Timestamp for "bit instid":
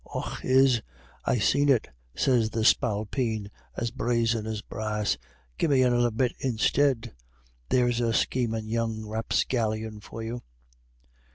6.09-7.13